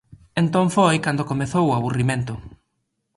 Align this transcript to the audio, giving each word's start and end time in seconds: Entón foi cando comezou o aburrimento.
Entón 0.41 0.67
foi 0.75 0.95
cando 1.05 1.29
comezou 1.31 1.65
o 1.67 1.75
aburrimento. 1.79 2.33